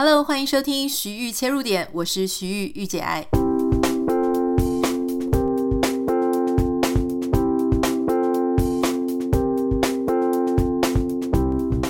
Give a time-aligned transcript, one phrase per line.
[0.00, 3.26] Hello，欢迎收听徐玉切入点，我是徐玉玉姐爱。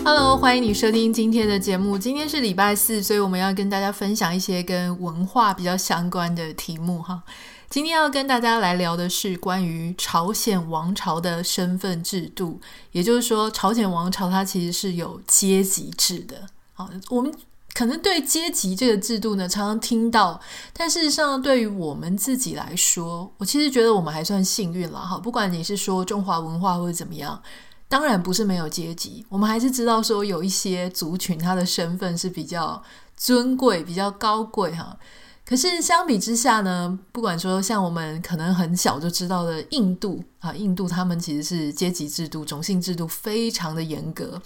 [0.03, 1.99] Hello，欢迎你收听今天的节目。
[1.99, 7.23] 今天是礼拜四，所以我们要跟大家分享一些跟文化比较相关的题目哈。
[7.69, 12.59] 今天要跟大家来聊的是关于朝鲜王朝的身份制度，
[12.93, 16.47] 也就是说，朝鲜王朝它其实是有阶级制的。
[16.73, 17.31] 好，我们。
[17.79, 20.41] 可能对阶级这个制度呢，常常听到，
[20.73, 25.17] 但事实上，对于我们自己来说，我其实觉得我们还算幸运了哈。
[25.17, 27.41] 不管你是说中华文化或者怎么样，
[27.87, 32.83] 当然不是没有阶级，我们还是知道说有一些族群，他的身份是比较
[33.17, 34.99] 尊贵、比较高贵哈。
[35.47, 44.43] 可是相比之下呢，不管说像我们可能很小就知道的印度啊，印度他们其实是阶级制度、种姓制度非常的严格。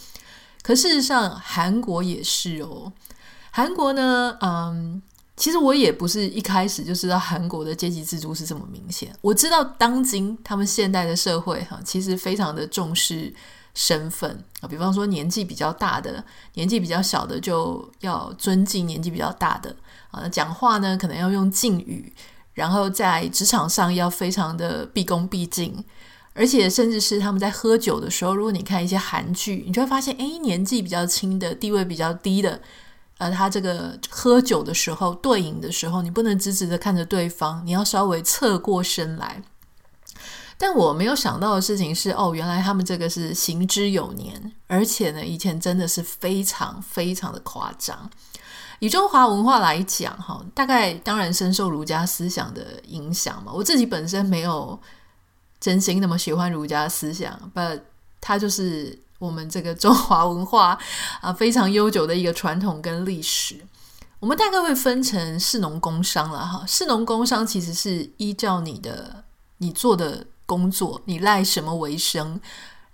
[0.62, 2.92] 可事实上，韩国也是哦。
[3.54, 5.00] 韩国呢，嗯，
[5.36, 9.14] 其实我也不是一开始就知道韩国的阶级制度是这么明显。
[9.20, 13.32] 我知道当今他们现代的社会哈，其实非常的重视
[13.74, 19.76] 身份啊，比方说年纪比较大的、年纪比较小的就要尊敬年纪比较大的
[20.10, 22.10] 啊，讲话呢可能要用敬语，
[22.54, 25.84] 然后在职场上要非常的毕恭毕敬，
[26.32, 32.58] 而且甚至是他们在喝酒的时候，如果你看一些韩剧，你就会发现，诶，年纪比较轻的、地位比较低的。
[33.22, 39.40] 呃，他这个喝酒的时候，对饮的时候，你不能直直的看着对方，你要稍微侧过身来。
[40.58, 48.10] 但我没有想到的事情是，哦，原来他们这个是行之有年，而且呢，以前真的是非常非常的夸张。
[48.80, 53.52] 以中华文化来讲，哈，大概当然深受儒家思想的影响嘛。
[53.54, 54.76] 我自己本身没有
[55.60, 57.82] 真心那么喜欢儒家思想，but
[58.20, 58.98] 他就是。
[59.22, 60.76] 我们这个中华文化
[61.20, 63.54] 啊，非常悠久的一个传统跟历史。
[64.18, 66.64] 我们大概会分成士农工商了哈。
[66.66, 69.22] 士农工商其实是依照你的
[69.58, 72.40] 你做的工作，你赖什么为生，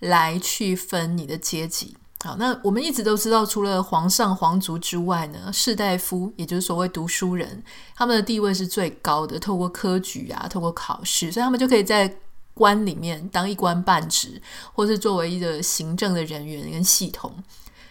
[0.00, 1.96] 来去分你的阶级。
[2.22, 7.62] 好，那我们一直都知道，除了皇上皇族之外呢，士大夫也就是所谓读书人，
[7.96, 12.18] 他们的地位是最高的，透过科举啊，透过考试，所以他们就可以在。
[12.58, 14.42] 官里面当一官半职，
[14.74, 17.32] 或是作为一个行政的人员跟系统。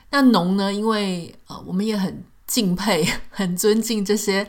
[0.09, 0.73] 那农呢？
[0.73, 4.45] 因为呃，我们也很敬佩、 很尊敬这些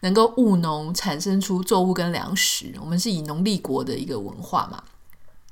[0.00, 2.74] 能够务农产生出作物跟粮食。
[2.78, 4.82] 我们是以农立国的一个文化嘛，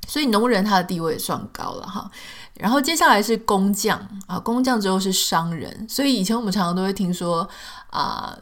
[0.07, 2.11] 所以农人他的地位也算高了哈。
[2.55, 5.87] 然后接下来是工匠啊，工匠之后是商人。
[5.89, 7.49] 所以以前我们常常都会听说
[7.89, 8.37] 啊。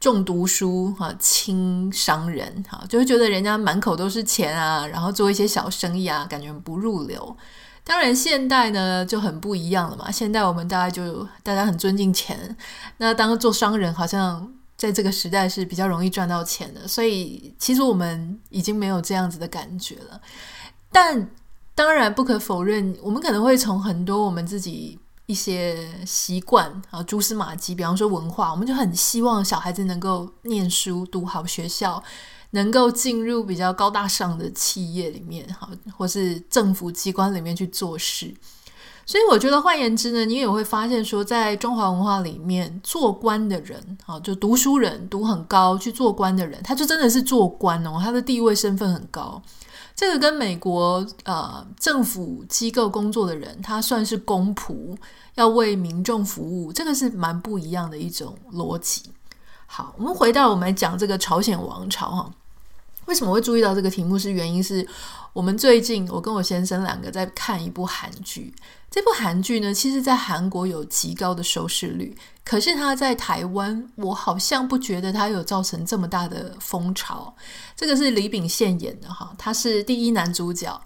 [0.00, 7.36] 重读书哈，轻商人哈，就会觉得人家满口都是钱啊，然后做一些小生意啊，感觉不入流。
[7.84, 10.10] 当然，现代呢就很不一样了嘛。
[10.10, 12.56] 现代我们大家就大家很尊敬钱，
[12.96, 20.20] 那当做商人好像在这个时代是比较容易赚到钱的，所以其实我们已经没有这样子的感觉了。
[20.92, 21.28] 但
[21.74, 24.98] 当然不可否认，我们可能会从很多我们自己。
[25.30, 32.02] 一些习惯啊，蛛丝马迹，比方说文化，我们就很希望小孩子能够念书、读好学校，
[32.50, 38.34] 能够进入比较高大上的企业里面，哈，或是政府机关里面去做事。
[39.10, 49.42] 所以我觉得，换言之呢，你也会发现说，在中华文化里面，做官的人，啊，就读书人，读很高去做官的人，他就真的是做官哦，他的地位身份很高。
[49.96, 54.96] 这个跟美国呃政府机构工作的人，他算是公仆，
[55.34, 59.10] 要为民众服务，这个是蛮不一样的一种逻辑。
[59.66, 62.30] 好，我们回到我们来讲这个朝鲜王朝哈，
[63.10, 64.16] 为什么会注意到这个题目？
[64.16, 64.86] 是原因是
[65.32, 68.54] 我们最近我跟我先生两个在看一部韩剧。
[68.88, 77.34] 这部韩剧呢，其实在韩国有极高的收视率，可是它在台湾，我好像不觉得它有造成这么大的风潮。
[77.74, 80.80] 这个是李秉宪演的哈，他是第一男主角。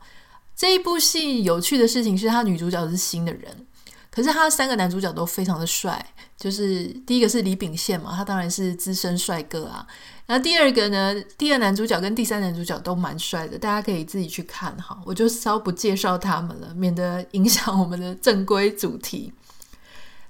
[0.57, 3.67] 这一部戏有趣的事情是，他女主角是新的人。
[4.15, 9.85] 可是他三个男主角都非常的帅，就是第一个是李秉宪嘛，他当然是资深帅哥啊。
[10.25, 19.33] 然后第二个呢，第二男主角跟第三男主角都蛮帅的，大家可以自己去看哈，我就稍不介绍他们了，免得影响我们的正规主题。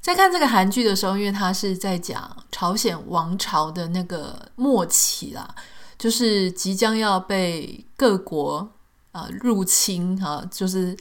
[0.01, 5.55] 在看这个韩剧的时候，因为他是在讲朝鲜王朝的那个末期啦，
[5.99, 8.67] 就是即将要被各国
[9.13, 10.97] 啊、呃、入侵哈，就是。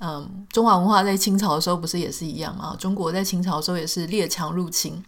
[0.00, 2.76] 嗯，中华文化在清朝的时候不是也是一样吗？
[2.78, 5.04] 中国在清朝的时候也是列强入侵。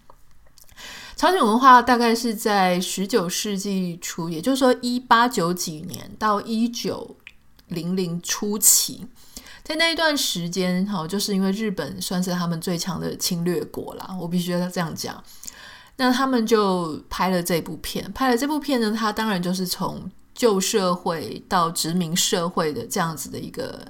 [1.17, 7.17] 朝鲜文化大概是在十九世纪初，也就是说一八九几年到一九
[7.69, 9.06] 零零初期，
[9.64, 15.23] 在那一段时间，哈，就是因为日本算是他们最强的侵略国啦，我必须要这样讲。
[15.96, 23.81] 那他们就拍了这部片，拍了这部片呢，它当然就是从旧社会到殖民社会的这样子的一个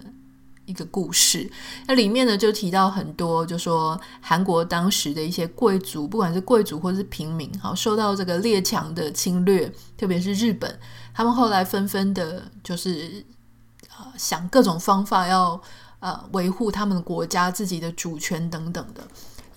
[0.66, 1.50] 一个故事。
[1.86, 10.78] 那里面呢就提到很多，就说韩国当时的一些贵族，不管是贵族或是平民，好受到这个列强的侵略，特别是日本，
[11.14, 13.24] 他们后来纷纷的，就是
[13.96, 15.60] 呃想各种方法要
[16.00, 19.02] 呃维护他们国家自己的主权等等的。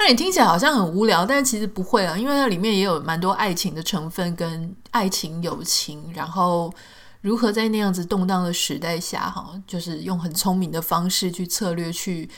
[0.01, 6.73] 那你听起来好像很无聊，但是其实不会啊，因为它里面也有蛮多爱情的成分，跟爱情、友情，然后
[7.21, 12.29] 如何在那样子动荡的时代下，哈，就是用很聪明的方式去策略，去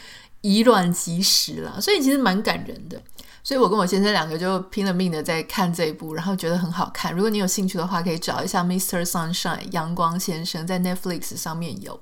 [0.41, 3.01] 以卵击石了，所以其实蛮感人的。
[3.43, 7.11] 所以我跟我先生两个就拼了命的在看这一部，然后觉得很好看。
[7.13, 9.03] 如果你有兴趣的话，可以找一下《Mr.
[9.03, 11.99] Sunshine》阳光先生，在 Netflix 上面有。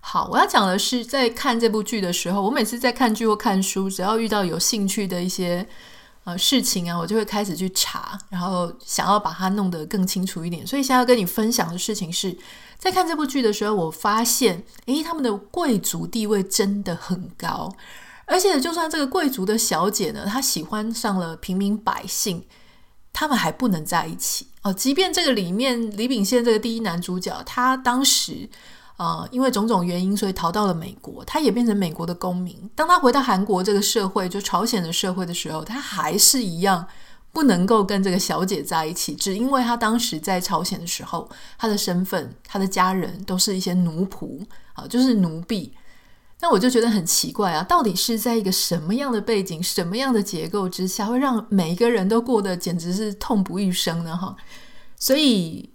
[0.00, 5.66] 好，我要讲的是，在看这部剧的时候，我每次在看剧或看书，只要遇到有兴趣的一些
[6.26, 10.66] 呃事情啊，我就会开始去查，然后想要把它弄得更清楚一点。
[10.66, 12.36] 所以，现在要跟你分享的事情是，
[12.78, 17.72] 在看这部剧的时候，我发现，诶，他们的贵族地位真的很高，
[18.26, 22.44] 而且就算这个贵族的小姐呢，她喜欢上了平民百姓，
[23.12, 24.72] 他们还不能在一起哦。
[24.72, 28.50] 即便这个里面李秉宪这个第一男主角，他当时。
[28.98, 31.22] 呃，因为种种原因，所以逃到了美国。
[31.26, 32.56] 他也变成美国的公民。
[32.74, 36.86] 当他回到韩国这个社会，就朝鲜的社会的时候，他还是一样
[37.30, 41.28] 不能够跟这个小姐在一起，只因为他当时在朝鲜的时候，
[41.58, 44.40] 他的身份、他的家人都是一些奴仆
[44.72, 45.70] 啊，就是奴婢。
[46.40, 54.16] 那我就觉得很奇怪啊，到底是在一个什么样的背景、什么样的结构之下，会让每一个人都过得简直是痛不欲生呢？
[54.16, 54.34] 哈，
[54.98, 55.68] 所以。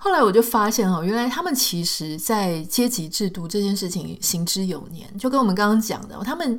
[0.00, 6.58] 后来我就发现哦，原来他们其实，在阶级制度这件事情行之有年，就跟我们刚刚讲的，他们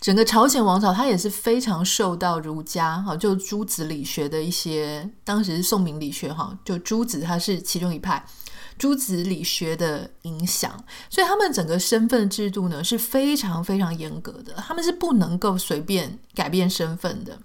[0.00, 8.24] 整个朝鲜王朝，它也是非常受到儒家哈，就朱子理学的一些，当时是宋明理学哈，就朱子他是其中一派，
[8.76, 10.72] 朱子理学的影响，
[11.08, 17.38] 所以他们整个身份制度呢是非常非常严格的，他们是不能够随便改变身份的。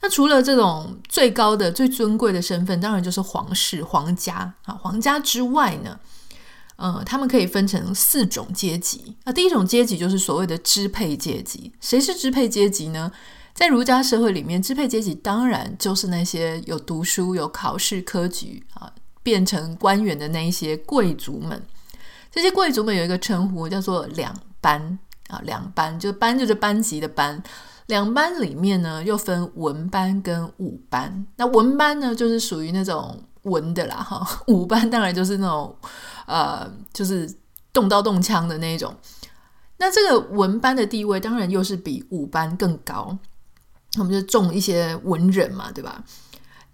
[0.00, 4.74] 那除了这种最高的、最尊贵的身份，当然就是皇室、皇家啊。
[4.74, 5.98] 皇家之外呢，
[6.76, 9.16] 呃，他们可以分成四种阶级。
[9.24, 11.72] 那第一种阶级就是所谓的支配阶级。
[11.80, 13.10] 谁是支配阶级呢？
[13.52, 18.92] 在儒家社会里面，支配阶级当然就是那些有读书、有考试、科举啊，
[19.24, 21.60] 变成官员的那一些贵族们。
[22.30, 24.96] 这些贵族们有一个称呼叫做两班
[25.26, 27.42] 啊，两班就班就是班级的班。
[27.88, 31.26] 两班里面呢，又分文班跟武班。
[31.36, 34.26] 那文班呢，就是属于那种文的啦，哈。
[34.46, 35.74] 武班当然就是那种，
[36.26, 37.28] 呃，就是
[37.72, 38.94] 动刀动枪的那种。
[39.78, 43.16] 那这个文班的地位，当然又是比武班更高。
[43.98, 46.04] 我们就重一些文人嘛，对吧？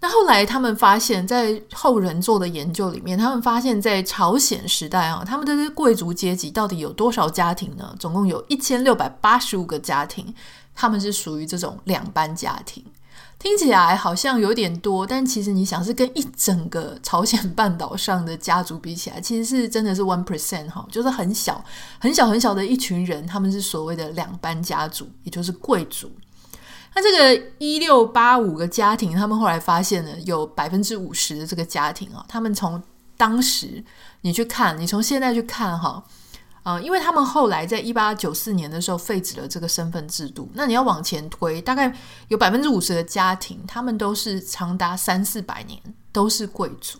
[0.01, 7.95] 那后来他们发现，在后人做的研究里面，他们发现，在朝鲜时代啊，他们的这个贵族阶级到底有多少家庭呢？
[7.97, 10.35] 总共有一千六百八十五个家庭。
[10.75, 12.83] 他们是属于这种两班家庭，
[13.39, 21.63] 听起来好像有点多，但其实你想是跟一整个朝鲜半岛上的家族比起来，其实是真的是 one percent 哈，就是很小
[21.97, 26.11] 很小很小的一群人，他们是所谓的两班家族，也就是贵族。
[26.93, 32.81] 那这个一六八五个家庭，他们后来发现呢，有百分之五十的这个家庭啊，他们从
[33.17, 33.83] 当时
[34.21, 36.03] 你去看，你从现在去看哈。
[36.65, 41.95] 啊因为他们后来在一八九四年的时候废止了这个身份制度，那你要往前推，大概
[42.29, 45.79] 有百分之五十的家庭，他们都是长达三四百年
[46.11, 46.97] 都是贵族。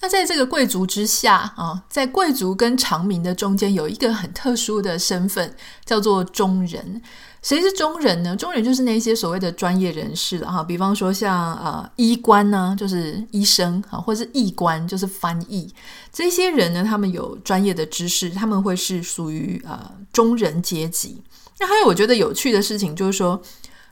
[0.00, 7.02] 那在这个贵族之下啊，在贵族跟长民的中间有一个很特殊的身份，叫做中人。
[7.42, 8.36] 谁是中人呢？
[8.36, 15.68] 中人就是那些所谓的专业人士了哈，比方说像呃医官呢，就是医生啊，或者是译官，就是翻译。
[16.12, 21.20] 这些人呢，他们有专业的知识，他们会是属于呃中人阶级。
[21.58, 23.42] 那还有我觉得有趣的事情就是说，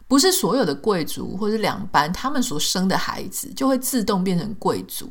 [0.07, 5.11] 不是所有的贵族或者两班，他们所生的孩子就会自动变成贵族。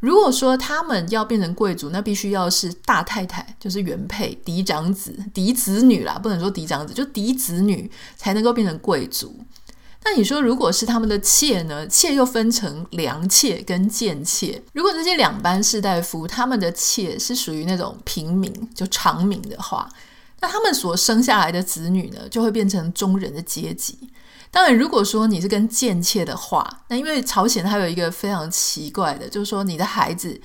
[0.00, 9.34] 如果说他们要变成贵族，那必须要是大太太，就是原配、嫡长子、嫡子女啦，不能说嫡长子，就嫡子女才能够变成贵族。
[10.04, 11.84] 那你说，如果是他们的妾呢？
[11.88, 14.62] 妾又分成良妾跟贱妾。
[14.72, 19.88] 如果这些两班士大夫他们的妾是属于那种平民，就长民的话，
[20.40, 23.98] 那他们所生下来的子女呢，就会变成中人的阶级。
[24.56, 30.40] 当然，如果说你是跟贱妾的话，那因为朝鲜它有一个非常奇怪的，就是说你的孩子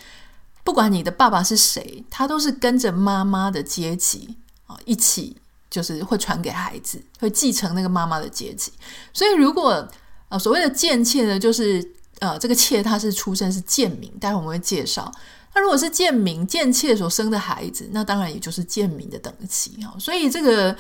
[0.66, 4.36] 不管你的爸爸是谁，他都是跟着妈妈的阶级
[4.68, 5.38] 啊一起，
[5.70, 8.74] 就是会传给孩子，会继承那个妈妈的阶级。
[9.14, 9.88] 所以，如果
[10.28, 11.82] 呃所谓的贱妾呢，就是
[12.20, 15.10] 呃这个妾她是出身是贱民，待会我们会介绍。
[15.56, 19.96] 那如果是贱民贱妾所生的孩子，那当然也就是贱民的等级啊。
[19.98, 20.76] 所以这个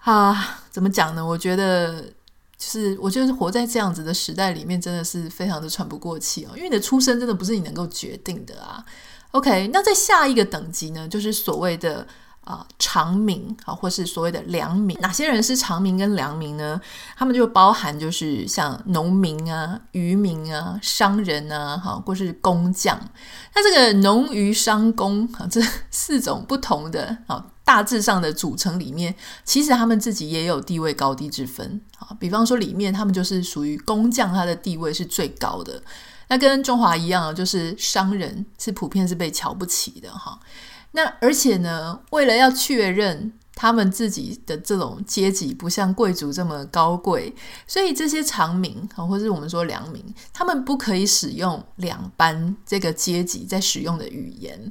[0.00, 1.24] 啊怎么讲呢？
[1.24, 2.04] 我觉得。
[2.58, 8.84] 就是我觉得活在这样子的时代里面，真的是非常的喘不过气哦，因为你的出生真的不是你能够决定的啊。
[9.32, 12.06] OK，那在下一个等级呢，就是所谓的
[12.44, 14.96] 啊、长、民啊，或是所谓的良民。
[15.00, 16.80] 哪些人是长民跟良民呢？
[17.16, 22.98] 他们就包含就是像农民啊、渔民啊、商人啊，哈，或是工匠。
[23.54, 25.60] 那这个农渔商工啊，这
[25.90, 27.44] 四种不同的啊。
[27.66, 32.16] 大致上的组成里面，其实他们自己也有地位高低之分啊。
[32.18, 35.82] 比方说，里面他们就是属于工匠，他的地位是最高的。
[36.28, 40.38] 那跟中华一样，就是商人是普遍是被瞧不起的哈。
[40.92, 43.32] 那而且呢，为了要确认。
[43.58, 47.34] 他们自己的这种阶级不像贵族这么高贵，
[47.66, 54.70] 所以这些长民啊，或是我们说良民，他们不可以使用两班这个阶级在使用的语言，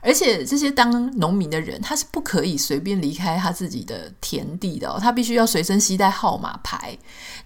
[0.00, 6.96] 而且这些当农民的人，他是不可以随便离开他自己的田地的，他必须要随身携带号码牌。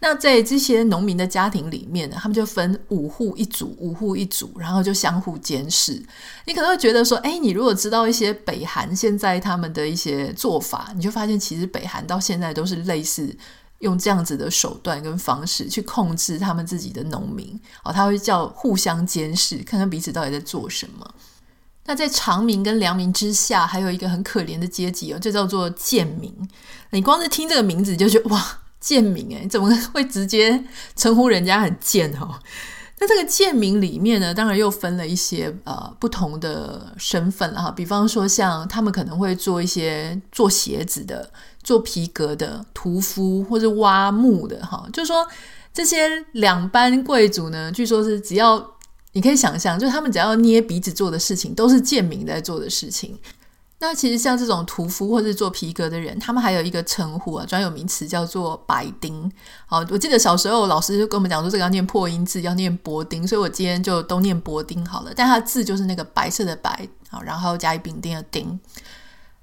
[0.00, 6.02] 那在这些农民的家庭里面呢，他们就分五户一组，五户一组，然后就相互监视。
[6.46, 10.88] 你可能会觉得说，哎，你如果知道一些北韩现在他们的一些做法。
[10.94, 13.34] 你就发现，其实北韩到现在都是类似
[13.78, 21.14] 用这样子的手段跟方式去控制他们自己的农民哦，他会叫互相监视，看看彼此到底在做什么。
[21.86, 26.32] 那在长民跟良民之下，还有一个很可怜的阶级哦，就叫做贱民。
[26.90, 32.38] 你光是听这个名字，就觉得哇，贱民诶，怎么会直接称呼人家很贱哦？
[33.02, 37.70] 那这个贱民里面呢，当然又分了一些呃不同的身份了哈。
[37.70, 41.30] 比方说，像他们可能会做一些做鞋子的、
[41.62, 44.86] 做皮革的、屠夫或者挖木的哈。
[44.92, 45.26] 就是说，
[45.72, 48.58] 这些两班贵族呢，据说是只要
[49.12, 53.18] 你可以想象，就是他们只要捏鼻子做的事情，都是贱民在做的事情。
[53.82, 59.32] 那其实像这种屠夫或是做皮革的人，他们还有一个称呼啊，专有名词叫做白丁。
[59.64, 65.12] 好，我记得小时候老师就跟我们讲说，这个要念破音字，要念薄丁，所以我今天就都念薄丁好了。
[65.16, 68.60] 但它字就是那个白色的白，好，然后加一丙丁的丁。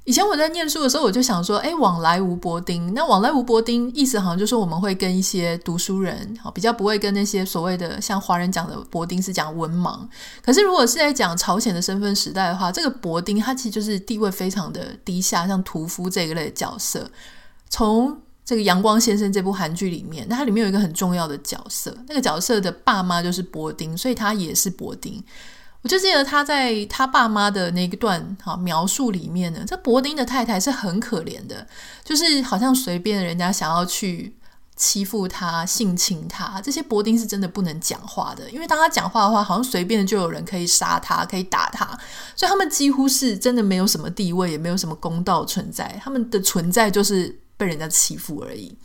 [0.08, 2.94] 以前我在念书的时候，我就想说，哎，往来无薄丁。
[2.94, 10.00] 那往来无薄丁，意思好像就是我们会跟一些读书人，好，比较不会跟那些所谓的像华人讲的薄丁是讲文盲。
[10.42, 17.06] 可是如果是在讲朝鲜的身份时代的话，这个薄丁他其实就是地位非常的低下，像屠夫这一类的角色。
[17.70, 25.22] 从这个《阳光先生》这部韩剧里面，那它里面有一个很重要的角色，那个角色的爸妈就是薄丁，所以他也是薄丁。
[25.84, 31.65] 我就记得他在他爸妈的那一段哈描述里面呢，这伯丁的太太是很可怜的，
[32.03, 34.36] 就是好像随便人家想要去
[34.75, 41.86] 欺负他、性侵他，这些伯丁是真的不能讲话的，因为当他讲话的话，好像随便就有人可以杀他、可以打他，
[42.36, 48.77] 所以他们几乎是真的没有什么地位，也没有什么公道存在，他们的存在就是被人家欺负而已。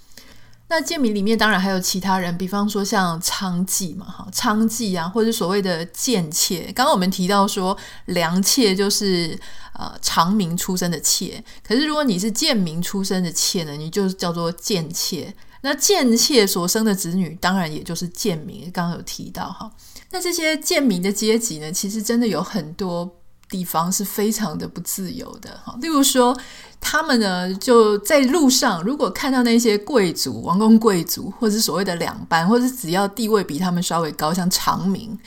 [0.75, 6.63] 那贱民里面当然还有其他人，比方说像娼妓嘛，哈，娼妓啊，或者所谓的贱妾。
[6.75, 7.77] 刚刚我们提到说，
[8.07, 9.39] 良妾就是
[9.75, 15.35] 呃长民出身的妾，可是如果你是贱民出身的妾呢，你就叫做贱妾。
[15.61, 18.63] 那贱妾所生的子女，当然也就是贱民。
[18.73, 19.71] 刚刚有提到哈，
[20.11, 23.19] 那这些贱民的阶级呢，其实真的有很多。
[23.53, 26.35] 地方是非常的不自由的哈，例如说，
[26.81, 35.19] 他们呢就在路上，如果看到那些贵族、王公贵族，或是所谓的两班，或者是只要地位比他们稍微高，像长民，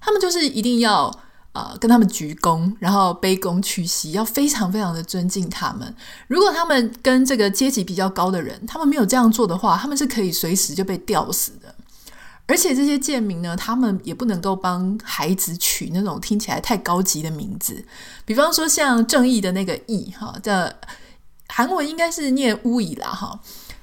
[0.00, 1.14] 他们就是一定要
[1.52, 5.94] 呃跟他们鞠躬，然后卑躬屈膝，要非常非常的尊敬他们。
[6.26, 11.74] 如果他们跟这个阶级比较高的人，他们没有这样做的话，他们是可以随时就被吊死的。
[12.48, 17.84] 而且这些贱民呢，他们也不能够帮孩子取那种听起来太高级的名字，
[18.24, 20.74] 比方说像正义的那个义哈，这
[21.48, 23.38] 韩文应该是念乌以啦哈，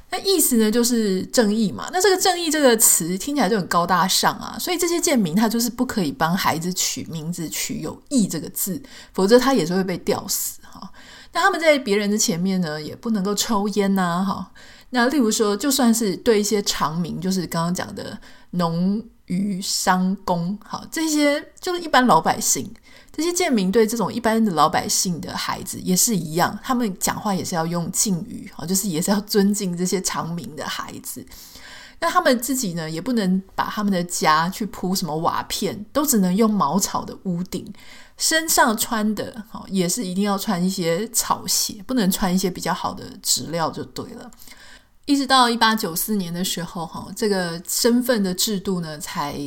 [0.10, 1.88] 那意思呢就是正义嘛。
[1.94, 8.82] 那这个正义这个词听起来就很高大上啊，所以这些贱民他就是不可以帮孩子取名字取有义这个字，
[9.14, 10.92] 否则他也是会被吊死哈。
[11.34, 14.52] 那他们在别人的前面呢，也不能够抽烟呐哈。
[14.90, 18.18] 那例如说，就算是对一些长名，就是刚刚讲的。
[18.56, 22.70] 农渔商工，好，这些就是一般老百姓。
[23.12, 31.26] 这些贱民对这种一般的老百姓的孩子也是一样，他们讲话也是要用敬语，好，就是也是要尊敬这些长民的孩子。
[32.02, 37.66] 那他们自己呢，也不能把他们的家去铺什么瓦片，都只能用茅草的屋顶。
[38.18, 44.30] 身上穿的也是一定要穿一些草鞋，不能穿一些比较好的质料就对了。
[45.06, 49.40] 一直到一八九四年的时候，哈，这个身份的制度呢才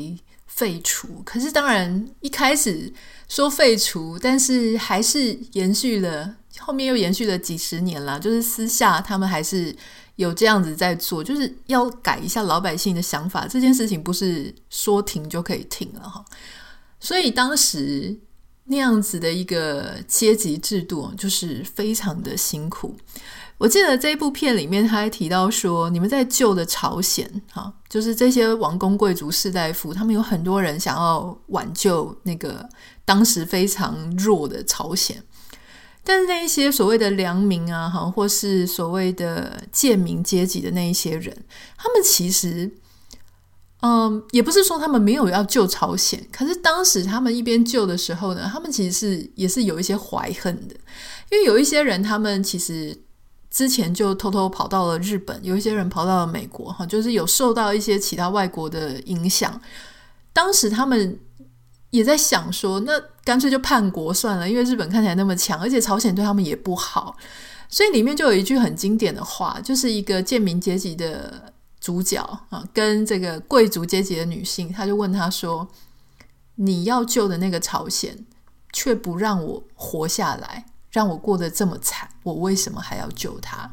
[0.46, 1.22] 废除。
[1.24, 2.92] 可是当然一开始
[3.28, 8.18] 说废除，但是还是延续了，后面又延续了几十年啦。
[8.18, 9.74] 就是私下他们还是
[10.16, 13.46] 有这样子在做，就是要改一下老百姓的想法。
[13.46, 16.24] 这件事情不是说停就可以停了哈。
[17.00, 18.18] 所以当时。
[18.70, 22.94] 那样子的一个阶级制度，就是非常的辛苦。
[23.58, 32.68] 我记得这一部片里面，他还提到说，你们在旧的朝鲜，哈，就是这些王公贵族士大夫，他们有很多人想要挽救那个
[33.04, 35.22] 当时非常弱的朝鲜，
[36.04, 41.36] 但是那一些所谓的良民啊，哈，或是所谓的贱民阶级的那一些人，
[41.76, 42.70] 他们其实。
[43.80, 50.74] 嗯，也不是说他们没有要救朝鲜，可是当时他们一边救的时候呢，他们其实是也是有一些怀恨的，
[51.30, 52.98] 因为有一些人他们其实
[53.50, 59.60] 之前就偷偷跑到了日本，有一些人跑到了美国，哈，就是有受到一些其他外国的影响。
[60.32, 61.18] 当时他们
[61.90, 62.92] 也在想说，那
[63.24, 67.16] 干脆就叛国算了，因为日本看起来那么强，而且朝鲜对他们也不好，
[67.68, 71.52] 所以里面就有一句很经典的话，就是一个贱民阶级的。
[71.80, 75.66] 主角啊，跟这个贵族阶级的女性，他就问他说
[76.56, 78.26] ：“你要救的那个朝鲜，
[78.72, 83.70] 却不让我活下来，让我过得这么惨，我为什么还要救他？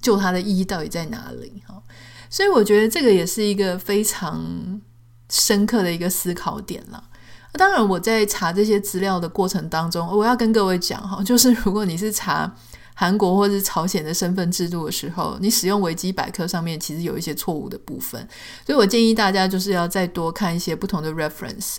[0.00, 1.82] 救他的意义到底在哪里？”哈，
[2.28, 4.80] 所以我觉得这个也是一个非常
[5.28, 7.04] 深刻的一个思考点了。
[7.52, 12.54] 当然，我在查这些资料的过程当中，我要跟各位讲哈，就是如果你是查。
[12.92, 18.20] 韩国或是朝鲜的身份制度的时候，你使用维基百科上面其实有一些错误的部分，
[18.66, 21.76] 所以我建议大家就是要再多看一些不同的 reference。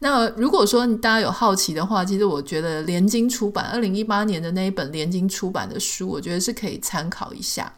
[0.00, 7.72] 那如果说大家有好奇的话，其实我觉得联经出版二零一八年的那一本联经出版的书，我觉得是可以参考一下。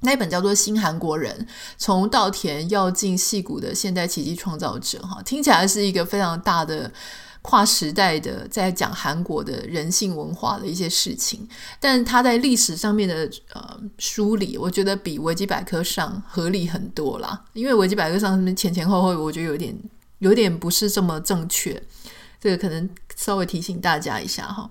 [0.00, 1.46] 那一本叫做《新韩国人：
[1.78, 6.92] 从稻田要进戏谷的现代奇迹创造者》哈，听起来是一个非常大的。
[7.42, 17.40] 跨时代的在讲韩国的人性文化的一些事情，但他在历史上面的呃梳理，我觉得比维基百科上合理很多啦。
[17.52, 19.72] 因为维基百科上面前前后后，我觉得有点
[20.18, 21.82] 有点不是这么正确，
[22.40, 24.70] 这个可能稍微提醒大家一下哈。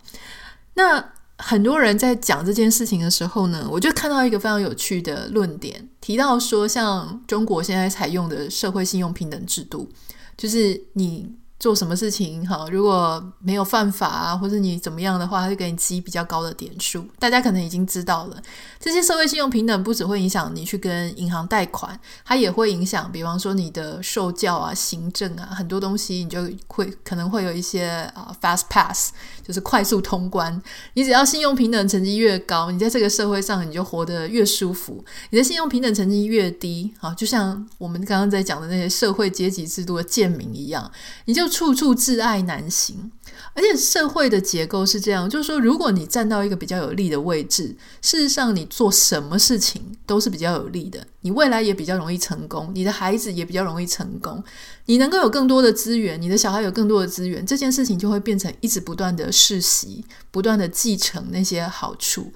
[0.75, 9.89] 那很多人在讲这件事情的时候呢，我就看到一个非常有趣的论点，提到说，像中国现在采用的社会信用平等制度，
[10.37, 11.35] 就是你。
[11.65, 12.67] 做什么事情哈？
[12.69, 17.03] 如果没有犯法啊，或者你怎么样的话，他就给你积比较高的点数。
[17.17, 18.39] 大家可能已经知道了，
[18.79, 29.11] 这些社会信用平等不只会影响你去跟银行贷款，它也会影响，比方说你的受教啊、行政啊，很多东西你就会可能会有一些啊 fast pass，
[29.45, 30.61] 就是快速通关。
[30.93, 35.03] 你只要信用平等成绩越高，你在这个社会上你就活得越舒服。
[35.29, 40.91] 你的信用平等成绩越低啊，就像我们刚刚在讲的那些社会阶级制度的贱民一样，
[41.23, 41.45] 你就。
[41.55, 43.11] 处处挚爱难行，
[43.53, 54.43] 而且社会的结构是这样，就是说，如果你站到一个比较有利的位置，事实上你做什么事情都是比较有利的，你未来也比较容易成功，你的孩子也比较容易成功，
[54.85, 62.31] 你能够有更多的资源，你的小孩有更多的资源，这件事情就会变成一直不断的世袭，不断的继承那些好处，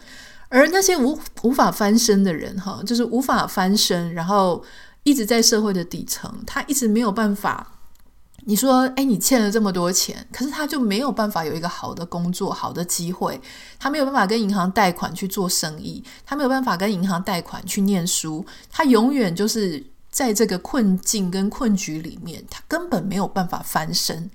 [0.48, 4.64] 而那些无无法翻身的人，哈，就是无法翻身，然后
[5.04, 7.79] 一直在社会的底层，他一直没有办法。
[8.50, 13.40] 你说，哎，你欠了这么多钱，可是他就没有办法有一个好的工作、好的机会，
[13.78, 24.28] 他没有办法跟银行贷款去做生意，他没有办法跟银行贷款去念书，他永远就是在这个困境跟困局里面，他根本没有办法翻身。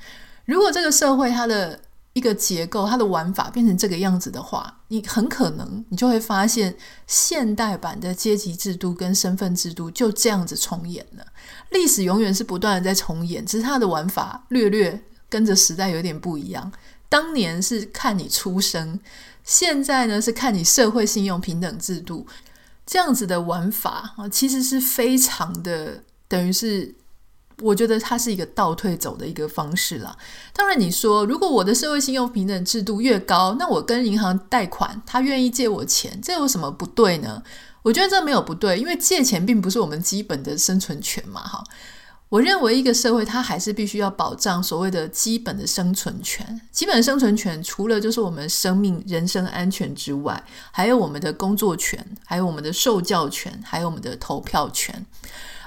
[0.45, 1.81] 如果这个社会它的
[2.15, 6.75] 一个结构，它的玩法变成这个样子的话，你很可能你就会发现
[7.07, 11.27] 现代版的阶级制度跟身份制度就这样子重演了。
[11.71, 14.99] 历史永远是不断的在重演，只是它的玩法略略
[15.29, 16.73] 跟着时代有点不一样。
[17.09, 18.99] 当年是看你出生，
[19.43, 22.27] 现在呢是看你社会信用平等制度
[22.87, 26.95] 这样子的玩法啊，其实是非常的等于是。
[27.61, 30.17] 我觉得它是一个倒退走的一个方式啦。
[30.53, 37.43] 当然，你说如果我的社会信用平等制度越高，那我跟银行贷款，他愿意借我钱，这有什么不对呢？
[37.83, 41.43] 我觉得这没有不对，因为借钱并不是我们基本的生存权嘛。
[41.43, 41.63] 哈，
[42.31, 46.61] 我认为一个社会它还是必须要保障所谓的基本的生存权。
[46.73, 55.05] 基本生存权除了就是我们生命、人身安全之外，还有我们的工作权，还有我们的受教权，还有我们的投票权。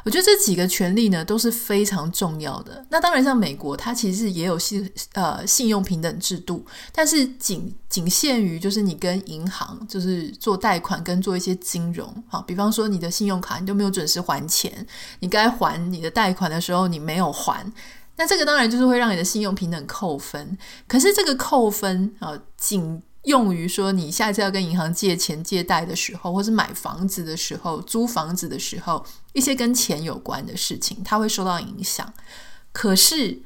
[0.07, 2.85] 我觉得这几个权利呢都是非常重要的。
[2.89, 14.87] 那当然，像美国，它其实也有信呃信用平等制度，但是仅仅限于就是你跟银行就是做贷款跟做一些金融，好，比方说你的信用卡你都没有准时还钱，
[15.19, 17.69] 你该还你的贷款的时候你没有还，
[18.15, 20.57] 那这个当然就是会让你的信用平等扣分。
[20.87, 32.11] 可是这个扣分啊，仅用于说，你下次要跟银行借钱借贷的时候，或是买房子的时候、租房子的时候，一些跟钱有关的事情，它会受到影响。
[32.71, 33.37] 可是，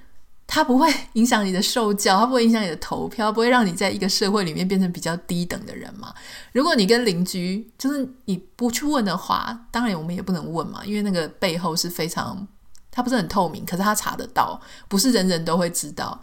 [0.46, 6.14] 它不会影响你的受教，它不会影响你的投票，不会让你在一个社会里面变成比较低等的人嘛？
[6.52, 12.48] 如果你跟邻居，就是你不去问的话，当然我们也不能问嘛，因为那个背后是非常，
[12.92, 16.22] 它不是很透明，可是它查得到，不是人人都会知道。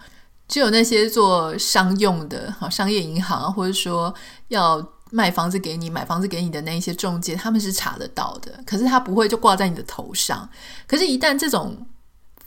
[0.48, 4.12] 只有那些做商用的，好商业银行，或者说
[4.48, 8.58] 要卖房子给你、买房子给你的那一些中介，他们是查得到的。
[8.66, 10.48] 可是他不会就挂在你的头上。
[10.87, 11.87] 可是，一旦这种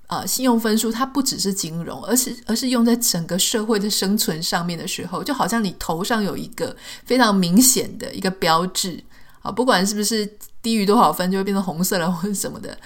[0.07, 9.03] 呃信用分数，它不只是金融，而是而是用在整个社会的生存上面的时候，就好像你头上有一个非常明显的一个标志
[9.41, 12.77] 啊，不管是不是低于多少分，就会变成红色了或者什么的。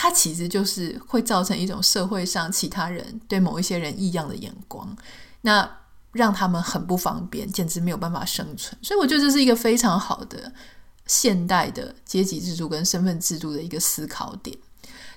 [0.00, 4.96] 它其实就是会造成一种社会上其他人对某一些人异样的眼光，
[5.40, 5.68] 那
[6.12, 8.78] 让他们很不方便，简直没有办法生存。
[8.80, 10.52] 所以我觉得这是一个非常好的
[11.06, 14.56] 现代的阶级制度跟身份制度的一个思考点。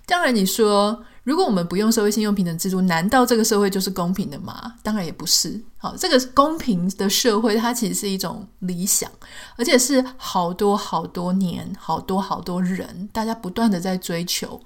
[0.07, 4.73] 当然，你说如果我们不用社会信用平等制度，难道这个社会就是公平的吗？
[4.81, 5.61] 当然也不是。
[5.77, 9.09] 好，这个公平的社会，它其实是一种理想，
[9.55, 14.59] 而且是好多好多年、好多好多人，大家不断的在追求，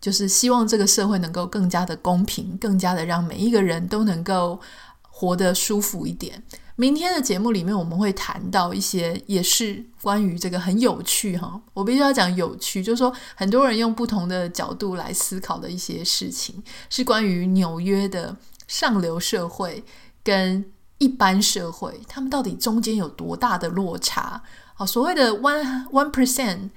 [0.00, 4.60] 就是希望这个社会能够更加的公平，更加的让每一个人都能够
[5.02, 6.42] 活得舒服一点。
[6.80, 18.34] 明天的节目里面，我们会谈到一些也是关于这个很有趣哈，我必须要讲有趣，就是说很多人用不同的角度来思考的一些事情，是关于纽约的
[18.66, 19.84] 上流社会
[20.24, 20.64] 跟
[20.96, 24.42] 一般社会，他们到底中间有多大的落差？
[24.72, 26.70] 好，所谓的 one one percent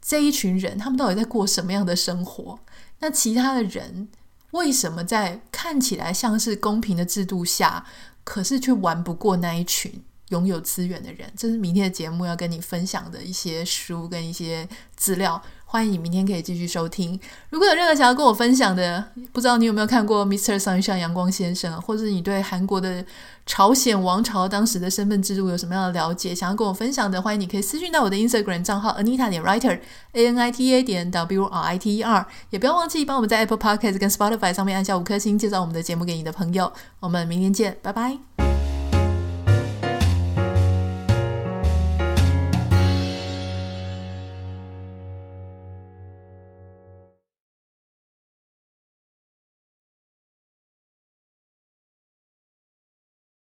[0.00, 2.58] 这一群人，他们到底在过什么样的生活？
[3.00, 4.08] 那其他的人
[4.52, 7.84] 为什么在看起来像是公平的制度下，
[8.30, 9.92] 可是却玩不过那一群
[10.28, 15.42] 拥有资源的人，这是明天的节目要跟你分享的一些书跟一些资料。
[15.72, 17.18] 欢迎你明天可以继续收听。
[17.48, 20.58] 如果有任何想要跟我分享的，不知道你有没有看过《Mr.
[20.58, 23.04] Sunshine》阳光先生，或者你对韩国的
[23.46, 29.78] 朝鲜王朝当时的身份制度有什么样的了解，想要跟我分享的，欢迎你可以私讯到我的 Instagram 账号 Anita 点 Writer
[30.14, 34.10] A N I T A 点 W R I T E R，也不要忘记帮我们在 Apple Podcast 跟
[34.10, 36.72] Spotify 上面按下五颗星，介绍我们的节目给你的朋友。
[36.98, 38.49] 我们明天见，拜拜。